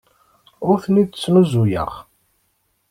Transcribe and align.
Ur 0.69 0.77
ten-id-snuzuyeɣ. 0.83 1.91